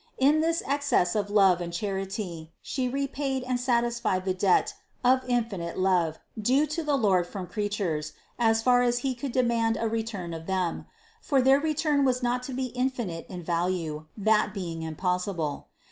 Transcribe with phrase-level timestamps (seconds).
[0.17, 5.27] In this excess of love and charity She repaid and satisfied the debt of in
[5.27, 9.13] THE CONCEPTION 403 finite love due to the Lord from creatures, as far as He
[9.13, 10.87] could demand a return of them,
[11.21, 15.67] for their return was not to be infinite in value, that being impossible.